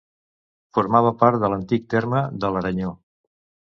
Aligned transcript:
Formava 0.77 1.11
part 1.19 1.39
de 1.43 1.51
l'antic 1.55 1.85
terme 1.97 2.23
de 2.45 2.51
l'Aranyó. 2.57 2.95